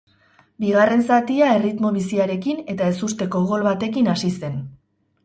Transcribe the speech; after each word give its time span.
Bigarren 0.63 1.03
zatia 1.09 1.49
erritmo 1.57 1.91
biziarekin 1.97 2.63
eta 2.75 2.87
ezusteko 2.95 3.43
gol 3.53 3.67
batekin 3.69 4.11
hasi 4.15 4.33
zen. 4.41 4.57